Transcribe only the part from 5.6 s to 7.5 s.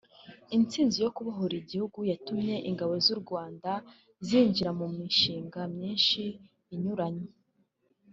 myinshi inyuranye